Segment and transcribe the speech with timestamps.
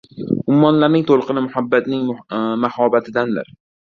[0.53, 2.09] Ummonlarning to‘lqini muhabbatning
[2.65, 3.53] mahobatidandir.